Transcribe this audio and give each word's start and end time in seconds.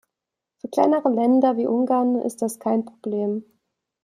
Für 0.57 0.67
kleinere 0.67 1.09
Länder 1.09 1.57
wie 1.57 1.67
Ungarn 1.67 2.15
ist 2.15 2.41
das 2.41 2.57
kein 2.57 2.85
Problem. 2.85 3.45